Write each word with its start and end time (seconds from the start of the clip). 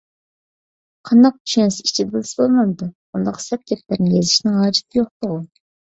قانداق 1.09 1.37
چۈشەنسە 1.51 1.85
ئىچىدە 1.85 2.07
بىلسە 2.17 2.41
بولمامدۇ؟ 2.41 2.91
ئۇنداق 3.13 3.41
سەت 3.47 3.71
گەپلەرنى 3.75 4.15
يېزىشنىڭ 4.19 4.63
ھاجىتى 4.67 5.05
يوقتىغۇ؟ 5.07 5.43